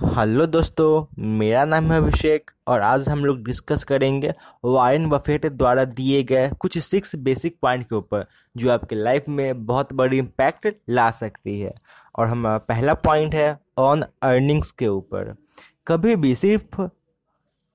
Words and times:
Hello 0.00 0.44
दोस्तों, 0.46 1.06
मेरा 1.38 1.64
नाम 1.64 1.90
है 1.92 1.96
अभिषेक 1.98 2.50
और 2.66 2.80
आज 2.80 3.08
हम 3.08 3.24
लोग 3.24 3.42
डिस्कस 3.44 3.82
करेंगे 3.84 4.32
वारेन 4.64 5.08
बफेट 5.08 5.46
द्वारा 5.46 5.84
दिए 5.84 6.22
गए 6.22 6.48
कुछ 6.50 6.78
सिक्स 6.78 7.14
बेसिक 7.16 7.56
पॉइंट 7.62 7.84
के 7.84 7.94
ऊपर, 7.94 8.24
जो 8.56 8.70
आपके 8.70 8.94
लाइफ 8.94 9.24
में 9.28 9.66
बहुत 9.66 9.92
बड़ी 9.92 10.18
इम्पैक्ट 10.18 10.68
ला 10.90 11.10
सकती 11.10 11.60
है। 11.60 11.74
और 12.18 12.26
हमारा 12.26 12.58
पहला 12.58 12.94
पॉइंट 12.94 13.34
है 13.34 13.58
ऑन 13.78 14.04
अर्निंग्स 14.22 14.72
के 14.72 14.88
ऊपर। 14.88 15.34
कभी 15.86 16.16
भी 16.16 16.34
सिर्फ़ 16.34 16.82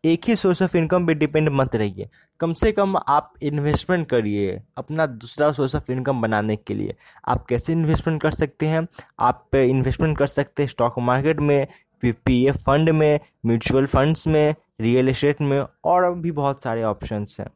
एक 0.03 0.25
ही 0.27 0.35
सोर्स 0.35 0.61
ऑफ़ 0.61 0.75
इनकम 0.77 1.05
पे 1.07 1.13
डिपेंड 1.13 1.49
मत 1.49 1.75
रहिए। 1.75 2.09
कम 2.39 2.53
से 2.53 2.71
कम 2.71 2.95
आप 2.97 3.33
इन्वेस्टमेंट 3.41 4.07
करिए 4.09 4.61
अपना 4.77 5.05
दूसरा 5.05 5.51
सोर्स 5.51 5.75
ऑफ़ 5.75 5.91
इनकम 5.91 6.21
बनाने 6.21 6.55
के 6.55 6.73
लिए। 6.73 6.95
आप 7.27 7.45
कैसे 7.45 7.73
इन्वेस्टमेंट 7.73 8.21
कर 8.21 8.31
सकते 8.31 8.65
हैं? 8.65 8.87
आप 9.19 9.55
इन्वेस्टमेंट 9.55 10.17
कर 10.17 10.27
सकते 10.27 10.63
हैं 10.63 10.69
स्टॉक 10.69 10.99
मार्केट 10.99 11.39
में 11.39 11.67
पी 12.03 12.45
एफ़ 12.47 12.57
फंड 12.57 12.89
में 12.89 13.19
म्यूचुअल 13.45 13.85
फंड्स 13.85 14.27
में 14.27 14.55
रियल 14.81 15.09
इस्टेट 15.09 15.41
में 15.41 15.65
और 15.83 16.13
भी 16.15 16.31
बहुत 16.31 16.61
सारे 16.61 16.83
ऑप्शंस 16.83 17.37
हैं। 17.39 17.47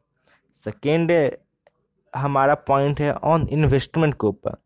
सेकेंड 0.54 1.12
हमारा 2.16 2.54
पॉइंट 2.54 3.00
है 3.00 3.12
ऑन 3.14 3.46
इन्वेस्टमेंट 3.50 4.14
के 4.14 4.26
ऊपर। 4.26 4.56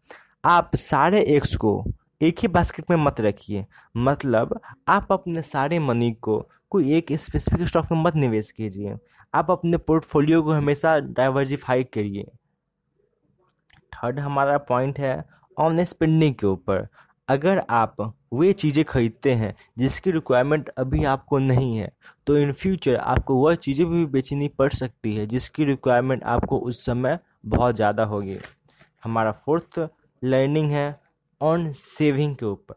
आप 0.44 0.76
सारे 0.76 1.20
एक्स 1.20 1.56
को 1.56 1.84
एक 2.22 2.38
ही 2.38 2.48
बास्केट 2.48 2.90
में 2.90 2.96
मत 2.96 3.20
रखिए। 3.20 3.66
मतलब 3.96 4.60
आप 4.88 5.12
अपने 5.12 5.42
सारे 5.42 5.78
मनी 5.78 6.12
को 6.12 6.48
कोई 6.70 6.94
एक 6.94 7.12
स्पेसिफिक 7.12 7.66
स्टॉक 7.68 7.92
में 7.92 8.02
मत 8.02 8.16
निवेश 8.16 8.50
कीजिए। 8.50 8.96
आप 9.34 9.50
अपने 9.50 9.76
पोर्टफोलियो 9.76 10.42
को 10.42 10.50
हमेशा 10.50 10.98
डाइवर्सिफाई 10.98 11.84
करिए। 11.84 12.24
थर्ड 13.94 14.20
हमारा 14.20 14.58
पॉइंट 14.58 14.98
है 14.98 15.24
ऑन 15.58 15.84
स्पेंडिंग 15.84 16.34
के 16.34 16.46
ऊपर। 16.46 16.88
अगर 17.28 17.62
आप 17.70 17.96
वे 18.34 18.52
चीज़ें 18.52 18.84
खरीदते 18.84 19.32
हैं 19.32 19.54
जिसकी 19.78 20.10
रिक्वायरमेंट 20.10 20.68
अभी 20.78 21.04
आपको 21.04 21.38
नहीं 21.38 21.76
है 21.76 21.90
तो 22.26 22.36
इन 22.38 22.52
फ्यूचर 22.52 22.96
आपको 22.96 23.36
वह 23.36 23.54
चीज़ें 23.56 23.86
भी 23.86 24.04
बेचनी 24.06 24.48
पड़ 24.48 24.68
सकती 24.72 25.14
है 25.16 25.26
जिसकी 25.26 25.64
रिक्वायरमेंट 25.64 26.24
आपको 26.24 26.58
उस 26.58 26.84
समय 26.86 27.18
बहुत 27.46 27.76
ज़्यादा 27.76 28.04
होगी। 28.04 28.36
हमारा 29.04 29.32
फोर्थ 29.46 29.78
लर्निंग 30.22 30.70
है 30.70 31.00
ऑन 31.40 31.70
सेविंग 31.72 32.36
के 32.36 32.46
ऊपर। 32.46 32.74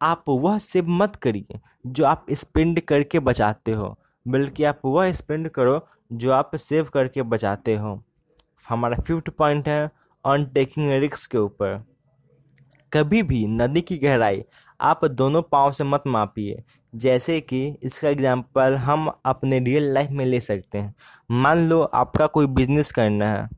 आप 0.00 0.24
वह 0.28 0.58
सेव 0.60 0.88
मत 0.90 1.16
करिए 1.16 1.60
जो 1.86 2.04
आप 2.06 2.26
स्पेंड 2.32 2.80
करके 2.80 3.18
बचाते 3.20 3.72
हो, 3.72 3.96
बल्कि 4.26 4.64
आप 4.64 4.80
वह 4.84 5.12
स्पेंड 5.12 5.48
करो 5.48 5.80
जो 6.12 6.32
आप 6.32 6.56
सेव 6.58 6.88
करके 6.94 7.22
बचाते 7.24 7.76
हो। 7.76 8.02
हमारा 8.66 8.96
फिफ्थ 8.98 9.30
पॉइंट 9.30 9.68
है 9.68 9.90
ऑन 10.24 10.44
टेकिंग 10.46 10.90
रिक्स 10.92 11.26
के 11.26 11.38
ऊपर। 11.38 11.82
कभी 12.92 13.22
भी 13.22 13.46
नदी 13.48 13.80
की 13.82 13.96
गहराई 13.98 14.42
आप 14.80 15.04
दोनों 15.04 15.42
पाँव 15.42 15.72
से 15.72 15.84
मत 15.84 16.02
मापिए। 16.06 16.62
जैसे 16.92 17.40
कि 17.40 17.66
इसका 17.82 18.08
एग्जांपल 18.08 18.74
हम 18.76 19.06
अपने 19.26 19.58
रियल 19.60 19.92
लाइफ 19.94 20.10
में 20.10 20.24
ले 20.26 20.40
सकते 20.40 20.78
हैं। 20.78 20.94
मान 21.32 21.68
लो 21.68 21.80
आपका 21.82 22.26
कोई 22.28 22.46
बिज़नेस 22.48 22.92
करना 22.92 23.28
है 23.28 23.48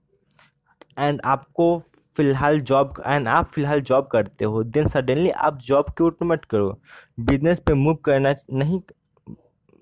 एंड 0.99 1.21
आपको 1.25 1.79
फ़िलहाल 2.17 2.61
जॉब 2.61 3.03
एंड 3.07 3.29
आप 3.29 3.51
फ़िलहाल 3.51 3.81
जॉब 3.83 4.09
करते 4.13 4.45
हो 4.45 4.63
देन 4.65 4.89
सडनली 4.89 5.31
आप 5.31 5.59
जॉब 5.61 5.91
क्यों 5.97 6.09
ऑटोमेट 6.09 6.45
करो। 6.45 6.81
बिज़नेस 7.21 7.61
पे 7.61 7.75
मूव 7.75 7.95
करना 8.05 8.35
नहीं 8.53 8.81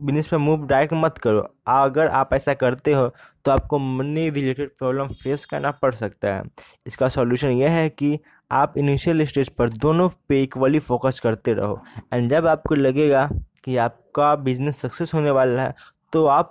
बिज़नेस 0.00 0.28
पे 0.28 0.36
मूव 0.36 0.66
डायरेक्ट 0.66 0.94
मत 0.94 1.18
करो। 1.18 1.40
अगर 1.68 2.08
आप 2.08 2.32
ऐसा 2.34 2.54
करते 2.54 2.92
हो 2.92 3.08
तो 3.44 3.50
आपको 3.50 3.78
मनी 3.78 4.28
रिलेटेड 4.30 4.70
प्रॉब्लम 4.78 5.08
फेस 5.14 5.44
करना 5.46 5.70
पड़ 5.72 5.94
सकता 5.94 6.34
है। 6.34 6.42
इसका 6.86 7.08
सॉल्यूशन 7.08 7.48
यह 7.50 7.70
है 7.70 7.88
कि 7.90 8.18
आप 8.50 8.78
इनिशियल 8.78 9.24
स्टेज 9.24 9.48
पर 9.48 9.70
दोनों 9.70 10.08
पे 10.28 10.42
इक्वली 10.42 10.78
फोकस 10.80 11.20
करते 11.20 11.52
रहो। 11.52 11.80
एंड 12.12 12.30
जब 12.30 12.46
आपको 12.46 12.74
लगेगा 12.74 13.28
कि 13.64 13.76
आपका 13.78 14.34
बिज़नेस 14.36 14.80
सक्सेस 14.80 15.14
होने 15.14 15.30
वाला 15.30 15.62
है 15.62 15.74
तो 16.12 16.24
आप 16.28 16.50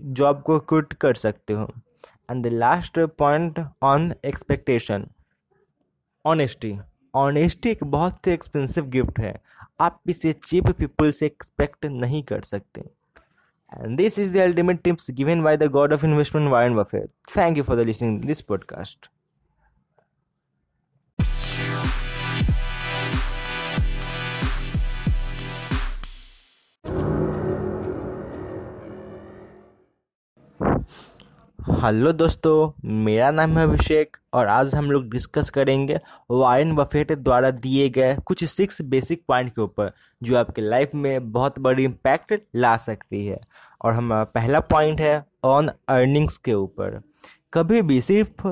जॉब 0.00 0.42
को 0.42 0.58
क्विट 0.60 0.92
कर 0.94 1.14
सकते 1.16 1.52
हो। 1.52 1.70
And 2.30 2.44
the 2.44 2.52
last 2.52 2.98
point 3.18 3.60
on 3.82 4.12
expectation 4.24 5.06
honesty 6.24 6.78
honesty 7.18 7.70
एक 7.70 7.84
बहुत 7.84 8.26
ही 8.26 8.32
एक्सपेंसिव 8.32 8.86
गिफ्ट 8.86 9.18
है। 9.20 9.34
आप 9.80 10.00
इसे 10.08 10.32
चीप 10.44 10.70
पीपल 10.70 11.12
से 11.12 11.26
एक्सपेक्ट 11.26 11.86
नहीं 11.86 12.22
कर 12.22 12.42
सकते। 12.42 12.80
And 13.72 13.96
this 13.96 14.18
is 14.18 14.32
the 14.34 14.36
ultimate 14.36 14.82
tips 14.82 15.10
given 15.10 15.42
by 15.42 15.56
the 15.56 15.70
God 15.70 15.92
of 15.92 16.06
investment 16.06 16.50
Warren 16.50 16.74
Buffett 16.74 17.00
thank 17.36 17.58
you 17.58 17.62
for 17.64 17.76
the 17.76 17.86
listening 17.86 18.20
this 18.24 18.40
podcast 18.40 19.10
hello 31.82 32.12
दोस्तों, 32.12 32.88
मेरा 33.04 33.30
नाम 33.30 33.58
है 33.58 33.64
अभिषेक 33.64 34.16
और 34.34 34.46
आज 34.46 34.74
हम 34.74 34.90
लोग 34.90 35.10
डिस्कस 35.10 35.50
करेंगे 35.50 35.98
वारेन 36.30 36.74
बफेट 36.76 37.12
द्वारा 37.12 37.50
दिए 37.50 37.88
गए 37.88 38.16
कुछ 38.16 38.44
सिक्स 38.44 38.80
बेसिक 38.82 39.22
पॉइंट 39.28 39.50
के 39.50 39.60
ऊपर, 39.60 39.92
जो 40.22 40.36
आपके 40.36 40.62
लाइफ 40.62 40.90
में 40.94 41.32
बहुत 41.32 41.58
बड़ी 41.58 41.84
इम्पैक्ट 41.84 42.34
ला 42.56 42.76
सकती 42.76 43.26
है। 43.26 43.38
और 43.82 43.92
हमारा 43.92 44.24
पहला 44.24 44.60
पॉइंट 44.60 45.00
है 45.00 45.24
ऑन 45.44 45.70
अर्निंग्स 45.88 46.38
के 46.38 46.54
ऊपर। 46.54 47.00
कभी 47.54 47.82
भी 47.82 48.00
सिर्फ़ 48.00 48.48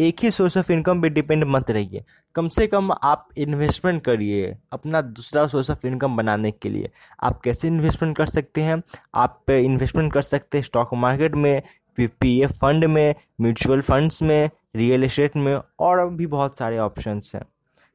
एक 0.00 0.20
ही 0.22 0.30
सोर्स 0.30 0.56
ऑफ़ 0.56 0.72
इनकम 0.72 1.02
पे 1.02 1.08
डिपेंड 1.08 1.44
मत 1.44 1.70
रहिए। 1.70 2.04
कम 2.34 2.48
से 2.48 2.66
कम 2.66 2.92
आप 2.92 3.28
इन्वेस्टमेंट 3.36 4.02
करिए 4.04 4.56
अपना 4.72 5.00
दूसरा 5.00 5.46
सोर्स 5.46 5.70
ऑफ़ 5.70 5.86
इनकम 5.86 6.16
बनाने 6.16 6.50
के 6.50 6.68
लिए। 6.68 6.90
आप 7.22 7.40
कैसे 7.40 7.68
इन्वेस्टमेंट 7.68 8.16
कर 8.16 8.26
सकते 8.26 8.60
हैं? 8.60 8.82
आप 9.14 9.50
इन्वेस्टमेंट 9.50 10.12
कर 10.12 10.22
सकते 10.22 10.58
हैं 10.58 10.64
स्टॉक 10.64 10.94
मार्केट 10.94 11.34
में 11.34 11.62
पी 12.00 12.42
एफ़ 12.42 12.52
फंड 12.52 12.84
में, 12.84 13.14
म्यूचुअल 13.40 13.80
फंड्स 13.80 14.22
में, 14.22 14.50
रियल 14.76 15.04
एस्टेट 15.04 15.36
में 15.36 15.60
और 15.78 16.10
भी 16.10 16.26
बहुत 16.26 16.56
सारे 16.56 16.78
ऑप्शंस 16.78 17.32
हैं। 17.34 17.42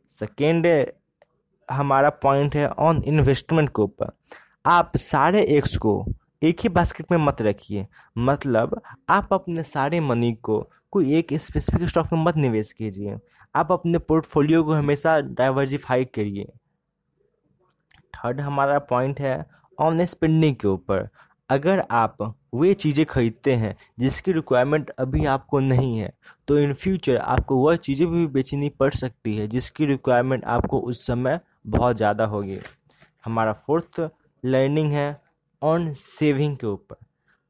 सेकेंड, 0.09 0.91
हमारा 1.72 2.09
पॉइंट 2.09 2.56
है 2.56 2.69
ऑन 2.69 3.03
इन्वेस्टमेंट 3.03 3.69
के 3.69 3.81
ऊपर। 3.81 4.12
आप 4.66 4.97
सारे 4.97 5.41
एक्स 5.41 5.78
को 5.78 6.06
एक 6.44 6.59
ही 6.59 6.69
बास्केट 6.69 7.12
में 7.12 7.18
मत 7.18 7.41
रखिए। 7.41 7.88
मतलब 8.18 8.81
आप 9.09 9.34
अपने 9.34 9.63
सारे 9.63 10.00
मनी 10.00 10.34
को 10.34 10.69
कोई 10.91 11.16
एक 11.16 11.34
स्पेसिफिक 11.34 11.90
स्टॉक 11.90 12.07
में 12.13 12.24
मत 12.24 12.38
निवेश 12.38 12.72
कीजिए। 12.72 13.18
आप 13.56 13.72
अपने 13.72 13.97
पोर्टफोलियो 13.97 14.63
को 14.63 14.72
हमेशा 14.72 15.19
डाइवर्सिफाई 15.19 16.06
करिए। 16.06 16.46
थर्ड 18.16 18.41
हमारा 18.41 18.80
पॉइंट 18.80 19.19
है 19.19 19.46
ऑन 19.80 20.06
स्पेंडिंग 20.06 20.56
के 20.56 20.68
ऊपर। 20.68 21.09
अगर 21.50 21.84
आप 21.91 22.18
वे 22.56 22.74
चीज़ें 22.74 23.06
खरीदते 23.06 23.53
हैं 23.56 23.75
जिसकी 24.00 24.31
रिक्वायरमेंट 24.31 24.90
अभी 25.00 25.25
आपको 25.25 25.59
नहीं 25.59 25.97
है 26.00 26.12
तो 26.47 26.58
इन 26.59 26.74
फ्यूचर 26.74 27.18
आपको 27.18 27.58
वह 27.58 27.75
चीज़ें 27.78 28.08
भी 28.08 28.25
बेचनी 28.28 28.69
पड़ 28.69 28.91
सकती 28.94 29.35
है 29.38 29.47
जिसकी 29.47 29.86
रिक्वायरमेंट 29.86 30.46
आपको 30.46 30.80
उस 30.80 31.06
समय 31.07 31.40
बहुत 31.68 31.97
ज़्यादा 31.97 32.25
होगी। 32.25 32.57
हमारा 33.25 33.53
फोर्थ 33.68 34.00
लर्निंग 34.44 34.91
है 34.91 35.09
ऑन 35.62 35.94
सेविंग 35.94 36.57
के 36.57 36.68
ऊपर। 36.68 36.96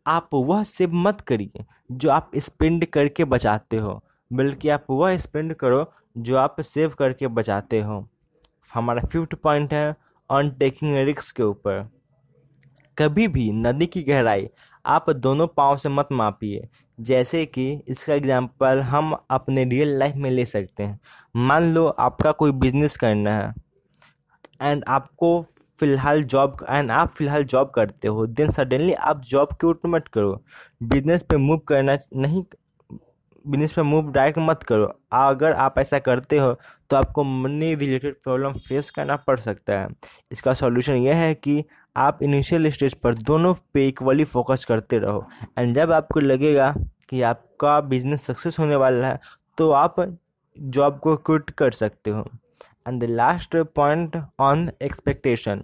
आप 0.06 0.30
वह 0.34 0.64
सेव 0.66 0.94
मत 0.96 1.22
करिए 1.22 1.66
जो 1.92 2.10
आप 2.10 2.32
स्पेंड 2.38 2.86
करके 2.86 3.26
बचाते 3.26 3.78
हो, 3.78 4.02
बल्कि 4.32 4.70
आप 4.70 4.86
वह 4.90 5.18
स्पेंड 5.18 5.54
करो 5.56 5.86
जो 6.16 6.38
आप 6.38 6.62
सेव 6.64 6.94
करके 7.00 7.28
बचाते 7.30 7.82
हो। 7.82 8.08
हमारा 8.72 9.02
फिफ्थ 9.04 9.36
पॉइंट 9.36 9.74
है 9.74 9.96
ऑन 10.30 10.50
टेकिंग 10.52 10.96
रिक्स 10.98 11.32
के 11.32 11.44
ऊपर। 11.44 11.88
कभी 12.98 13.28
भी 13.28 13.52
नदी 13.54 13.86
की 13.88 14.02
गहराई 14.04 14.48
आप 14.86 15.10
दोनों 15.12 15.48
पाँव 15.48 15.78
से 15.78 15.90
मत 15.90 16.08
मापिए। 16.12 16.68
जैसे 17.00 17.46
कि 17.46 17.72
इसका 17.88 18.14
एग्जांपल 18.14 18.80
हम 18.82 19.16
अपने 19.32 19.64
रियल 19.66 19.98
लाइफ 20.00 20.16
में 20.16 20.30
ले 20.32 20.46
सकते 20.46 20.84
हैं। 20.84 21.00
मान 21.38 21.74
लो 21.74 21.86
आपका 21.88 22.32
कोई 22.34 22.52
बिज़नेस 22.54 22.98
करना 22.98 23.34
है 23.34 23.54
एंड 24.62 24.84
आपको 24.88 25.42
फ़िलहाल 25.80 26.24
जॉब 26.26 26.66
एंड 26.70 26.92
आप 26.92 27.12
फ़िलहाल 27.14 27.44
जॉब 27.46 27.72
करते 27.76 28.08
हो 28.08 28.26
देन 28.28 28.52
सडनली 28.52 28.94
आप 28.94 29.22
जॉब 29.24 29.50
के 29.62 29.68
उठ 29.68 29.86
मत 29.88 30.08
करो। 30.14 30.42
बिज़नेस 30.84 31.24
पे 31.24 31.38
मूव 31.38 31.58
करना 31.68 31.98
नहीं 32.16 32.44
बिज़नेस 33.46 33.74
पे 33.74 33.82
मूव 33.82 34.12
डायरेक्ट 34.12 34.40
मत 34.40 34.64
करो। 34.64 34.86
अगर 35.14 35.54
आप 35.54 35.78
ऐसा 35.80 36.00
करते 36.00 36.38
हो 36.38 36.54
तो 36.90 36.96
आपको 36.96 37.24
मनी 37.24 37.74
रिलेटेड 37.76 38.16
प्रॉब्लम 38.24 38.54
फेस 38.60 38.90
करना 38.92 39.16
पड़ 39.18 39.40
सकता 39.40 39.80
है। 39.80 39.88
इसका 40.32 40.54
सॉल्यूशन 40.54 40.94
यह 40.96 41.16
है 41.16 41.34
कि 41.36 41.64
आप 41.98 42.22
इनिशियल 42.24 42.70
स्टेज 42.72 42.94
पर 42.94 43.16
दोनों 43.16 43.54
पे 43.74 43.88
इक्वली 43.88 44.24
फोकस 44.24 44.66
करते 44.66 44.98
रहो। 44.98 45.26
एंड 45.60 45.76
जब 45.76 45.92
आपको 45.92 46.20
लगेगा 46.20 46.74
कि 47.10 47.22
आपका 47.22 47.80
बिज़नेस 47.82 48.26
सक्सेस 48.26 48.60
होने 48.60 48.76
वाला 48.76 49.08
है 49.08 49.20
तो 49.58 49.70
आप 49.72 49.96
जॉब 50.58 51.00
को 51.00 51.16
क्विट 51.18 51.50
कर 51.50 51.72
सकते 51.72 52.12
हो। 52.12 52.26
And 52.88 53.02
the 53.04 53.10
last 53.10 53.56
point 53.76 54.18
on 54.40 54.70
expectation 54.82 55.64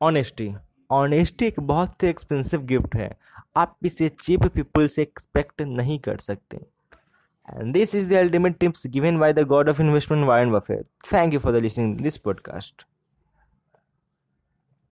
honesty 0.00 0.54
honesty 0.90 1.46
एक 1.46 1.60
बहुत 1.60 2.02
ही 2.02 2.08
एक्सपेंसिव 2.08 2.62
गिफ्ट 2.62 2.96
है। 2.96 3.10
आप 3.56 3.76
इसे 3.84 4.08
चीप 4.20 4.44
पीपल 4.46 4.88
से 4.88 5.02
एक्सपेक्ट 5.02 5.62
नहीं 5.62 5.98
कर 5.98 6.18
सकते। 6.18 6.56
And 6.56 7.72
this 7.72 7.94
is 7.94 8.10
the 8.10 8.14
ultimate 8.14 8.58
tips 8.58 8.86
given 8.86 9.18
by 9.18 9.32
the 9.32 9.46
god 9.46 9.68
of 9.68 9.80
investment 9.82 10.26
Warren 10.26 10.52
Buffett 10.52 10.86
thank 11.12 11.34
you 11.34 11.40
for 11.40 11.52
the 11.52 11.62
listening 11.62 11.96
this 11.96 12.16
podcast 12.18 12.86